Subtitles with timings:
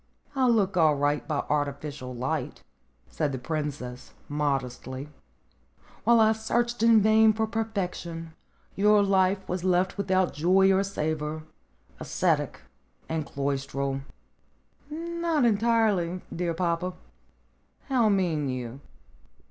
[0.35, 2.63] "I look all right by artificial light,"
[3.07, 5.09] said the princess modestly.
[6.05, 8.33] "While I searched in vain for perfection,
[8.75, 11.43] your life was left without joy or savor,
[11.99, 12.61] ascetic,
[13.07, 14.01] and cloistral."
[14.89, 16.93] "Not entirely, dear papa."
[17.87, 18.79] "How mean you?"